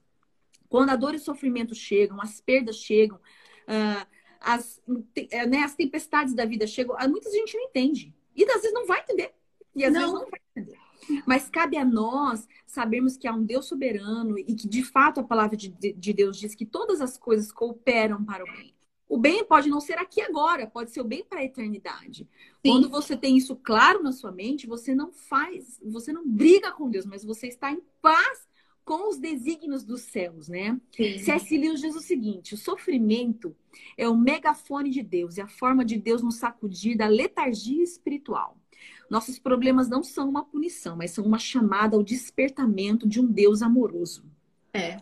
[0.67, 4.08] Quando a dor e o sofrimento chegam, as perdas chegam, uh,
[4.39, 4.82] as,
[5.15, 8.13] eh, né, as tempestades da vida chegam, ah, muita gente não entende.
[8.36, 9.34] E às vezes não vai entender.
[9.76, 10.02] E às não.
[10.02, 10.78] vezes não vai entender.
[11.26, 15.24] Mas cabe a nós sabermos que há um Deus soberano e que, de fato, a
[15.24, 18.74] palavra de, de Deus diz que todas as coisas cooperam para o bem.
[19.08, 22.28] O bem pode não ser aqui agora, pode ser o bem para a eternidade.
[22.65, 22.72] Sim.
[22.72, 26.89] Quando você tem isso claro na sua mente, você não faz, você não briga com
[26.89, 28.48] Deus, mas você está em paz
[28.86, 30.80] com os desígnios dos céus, né?
[30.96, 31.58] C.S.
[31.58, 33.56] Lewis diz o seguinte: o sofrimento
[33.98, 38.58] é o megafone de Deus e a forma de Deus nos sacudir da letargia espiritual.
[39.10, 43.62] nossos problemas não são uma punição, mas são uma chamada ao despertamento de um Deus
[43.62, 44.24] amoroso.
[44.74, 44.98] É.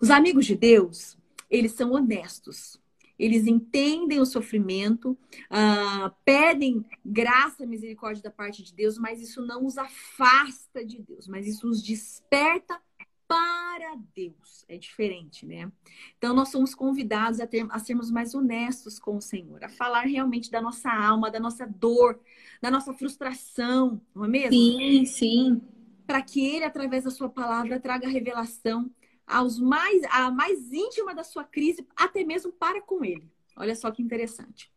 [0.00, 1.18] Os amigos de Deus,
[1.50, 2.80] eles são honestos.
[3.18, 5.18] Eles entendem o sofrimento,
[5.50, 11.02] uh, pedem graça e misericórdia da parte de Deus, mas isso não os afasta de
[11.02, 12.80] Deus, mas isso os desperta
[13.28, 14.64] para Deus.
[14.68, 15.70] É diferente, né?
[16.16, 20.06] Então, nós somos convidados a, ter, a sermos mais honestos com o Senhor, a falar
[20.06, 22.18] realmente da nossa alma, da nossa dor,
[22.62, 24.52] da nossa frustração, não é mesmo?
[24.52, 25.62] Sim, sim.
[26.06, 28.90] Para que Ele, através da Sua palavra, traga revelação
[29.28, 33.30] aos mais, a mais íntima da sua crise, até mesmo para com Ele.
[33.56, 34.70] Olha só que interessante.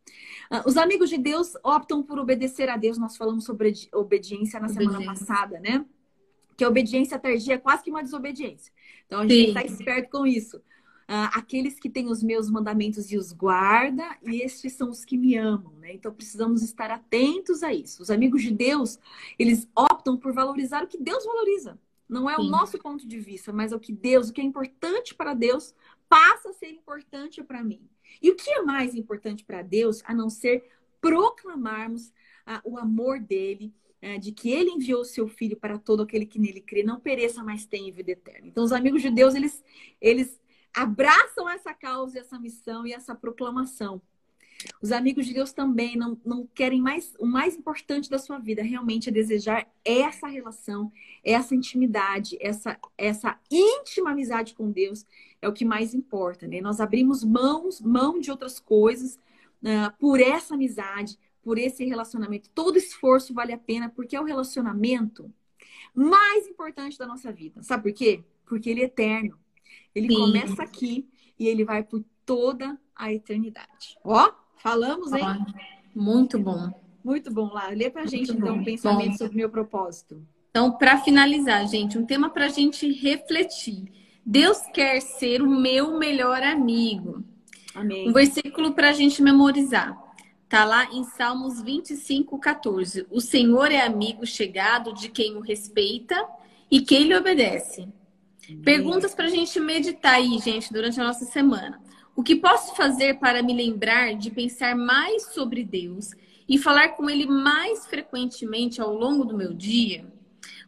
[0.52, 2.98] Uh, os amigos de Deus optam por obedecer a Deus.
[2.98, 4.92] Nós falamos sobre obediência na obediência.
[4.92, 5.86] semana passada, né?
[6.62, 8.72] que a obediência tardia é quase que uma desobediência.
[9.08, 9.46] Então a gente Sim.
[9.46, 10.58] tem que estar esperto com isso.
[10.58, 15.18] Uh, aqueles que têm os meus mandamentos e os guarda, e estes são os que
[15.18, 15.92] me amam, né?
[15.94, 18.04] Então precisamos estar atentos a isso.
[18.04, 19.00] Os amigos de Deus,
[19.40, 21.80] eles optam por valorizar o que Deus valoriza.
[22.12, 22.42] Não é Sim.
[22.42, 25.34] o nosso ponto de vista, mas é o que Deus, o que é importante para
[25.34, 25.74] Deus,
[26.10, 27.90] passa a ser importante para mim.
[28.22, 30.70] E o que é mais importante para Deus a não ser
[31.00, 32.10] proclamarmos
[32.46, 36.26] uh, o amor dele é, de que ele enviou o seu filho para todo aquele
[36.26, 38.48] que nele crê, não pereça, mas tenha vida eterna.
[38.48, 39.64] Então, os amigos de Deus, eles,
[40.02, 40.38] eles
[40.74, 44.02] abraçam essa causa, essa missão e essa proclamação.
[44.82, 47.14] Os amigos de Deus também não, não querem mais.
[47.20, 50.92] O mais importante da sua vida realmente é desejar essa relação,
[51.24, 55.06] essa intimidade, essa, essa íntima amizade com Deus
[55.42, 56.48] é o que mais importa.
[56.48, 56.62] Né?
[56.62, 59.16] Nós abrimos mãos, mão de outras coisas
[59.64, 62.50] uh, por essa amizade, por esse relacionamento.
[62.50, 65.32] Todo esforço vale a pena, porque é o relacionamento
[65.94, 67.62] mais importante da nossa vida.
[67.64, 68.24] Sabe por quê?
[68.46, 69.38] Porque ele é eterno.
[69.94, 70.16] Ele Sim.
[70.16, 73.98] começa aqui e ele vai por toda a eternidade.
[74.04, 75.46] Ó, falamos, hein?
[75.96, 76.72] muito bom.
[77.04, 77.70] Muito bom, lá.
[77.70, 79.18] Lê pra gente, então, um pensamento bom.
[79.18, 80.22] sobre o meu propósito.
[80.50, 83.86] Então, para finalizar, gente, um tema para a gente refletir.
[84.26, 87.24] Deus quer ser o meu melhor amigo.
[87.74, 88.10] Amém.
[88.10, 89.98] Um versículo para a gente memorizar.
[90.44, 93.08] Está lá em Salmos 25, 14.
[93.10, 96.28] O Senhor é amigo chegado de quem o respeita
[96.70, 97.88] e quem lhe obedece.
[98.64, 101.81] Perguntas para a gente meditar aí, gente, durante a nossa semana.
[102.16, 106.12] O que posso fazer para me lembrar de pensar mais sobre Deus
[106.48, 110.06] e falar com Ele mais frequentemente ao longo do meu dia?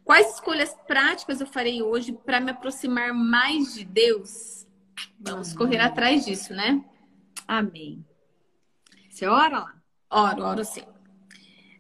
[0.04, 4.66] Quais escolhas práticas eu farei hoje para me aproximar mais de Deus?
[5.20, 5.58] Vamos Amém.
[5.58, 6.84] correr atrás disso, né?
[7.48, 8.06] Amém.
[9.10, 9.76] Você ora lá?
[10.10, 10.84] Oro, oro sim.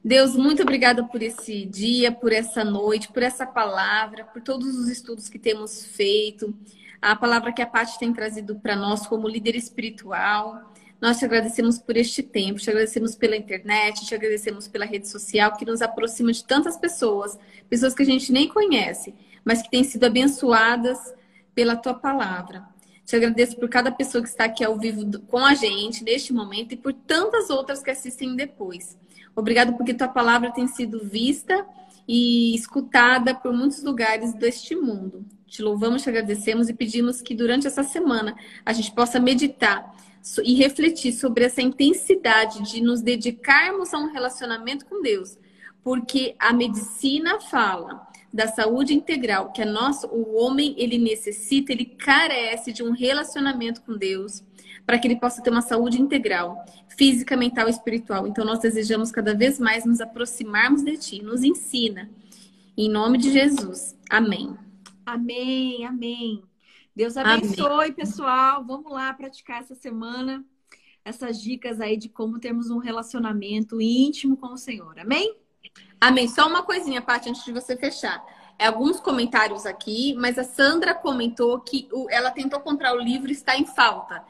[0.04, 4.89] Deus, muito obrigada por esse dia, por essa noite, por essa palavra, por todos os
[4.89, 6.54] estudos que temos feito,
[7.03, 10.71] a palavra que a Paty tem trazido para nós como líder espiritual.
[11.01, 15.53] Nós te agradecemos por este tempo, te agradecemos pela internet, te agradecemos pela rede social
[15.57, 17.37] que nos aproxima de tantas pessoas,
[17.69, 19.13] pessoas que a gente nem conhece,
[19.43, 21.13] mas que têm sido abençoadas
[21.53, 22.63] pela tua palavra.
[23.03, 26.71] Te agradeço por cada pessoa que está aqui ao vivo com a gente neste momento
[26.71, 28.97] e por tantas outras que assistem depois.
[29.35, 31.67] Obrigado porque tua palavra tem sido vista
[32.07, 35.25] e escutada por muitos lugares deste mundo.
[35.53, 38.35] Te louvamos, te agradecemos e pedimos que durante essa semana
[38.65, 39.95] a gente possa meditar
[40.43, 45.37] e refletir sobre essa intensidade de nos dedicarmos a um relacionamento com Deus,
[45.83, 48.01] porque a medicina fala
[48.33, 53.83] da saúde integral que a nossa, o homem ele necessita, ele carece de um relacionamento
[53.83, 54.43] com Deus
[54.87, 56.65] para que ele possa ter uma saúde integral,
[56.97, 58.25] física, mental e espiritual.
[58.25, 62.09] Então nós desejamos cada vez mais nos aproximarmos de ti, nos ensina.
[62.75, 63.95] Em nome de Jesus.
[64.09, 64.57] Amém.
[65.05, 66.43] Amém, amém.
[66.95, 67.93] Deus abençoe, amém.
[67.93, 68.63] pessoal.
[68.63, 70.45] Vamos lá praticar essa semana
[71.05, 74.97] essas dicas aí de como termos um relacionamento íntimo com o Senhor.
[74.97, 75.35] Amém?
[75.99, 76.27] Amém.
[76.27, 78.23] Só uma coisinha, Paty, antes de você fechar.
[78.57, 83.33] É alguns comentários aqui, mas a Sandra comentou que ela tentou comprar o livro e
[83.33, 84.23] está em falta.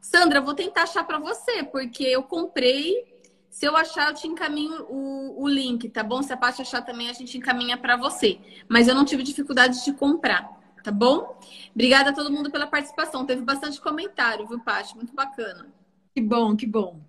[0.00, 3.19] Sandra, vou tentar achar para você, porque eu comprei.
[3.50, 6.22] Se eu achar, eu te encaminho o, o link, tá bom?
[6.22, 8.38] Se a Paty achar também, a gente encaminha para você.
[8.68, 10.48] Mas eu não tive dificuldade de comprar,
[10.84, 11.36] tá bom?
[11.74, 13.26] Obrigada a todo mundo pela participação.
[13.26, 14.94] Teve bastante comentário, viu, Paty?
[14.94, 15.66] Muito bacana.
[16.14, 17.00] Que bom, que bom.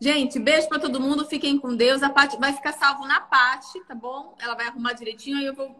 [0.00, 1.24] Gente, beijo para todo mundo.
[1.24, 2.02] Fiquem com Deus.
[2.02, 4.34] A Paty vai ficar salvo na Paty, tá bom?
[4.40, 5.76] Ela vai arrumar direitinho aí eu vou,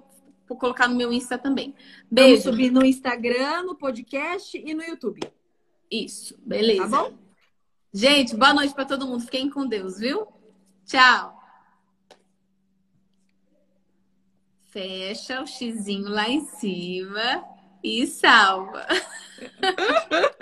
[0.49, 1.75] vou colocar no meu Insta também.
[2.09, 2.45] Beijo.
[2.45, 5.21] Vamos subir no Instagram, no podcast e no YouTube.
[5.91, 6.83] Isso, beleza.
[6.83, 7.30] Tá bom?
[7.93, 9.25] Gente, boa noite para todo mundo.
[9.25, 10.29] Fiquem com Deus, viu?
[10.87, 11.41] Tchau.
[14.67, 17.45] Fecha o xizinho lá em cima
[17.83, 18.87] e salva.